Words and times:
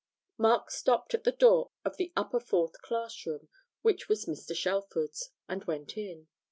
Mark 0.35 0.71
stopped 0.71 1.13
at 1.13 1.25
the 1.25 1.31
door 1.31 1.69
of 1.85 1.97
the 1.97 2.11
Upper 2.17 2.39
Fourth 2.39 2.81
Classroom, 2.81 3.49
which 3.83 4.09
was 4.09 4.25
Mr. 4.25 4.55
Shelford's, 4.55 5.29
and 5.47 5.63
went 5.65 5.95
in. 5.95 6.27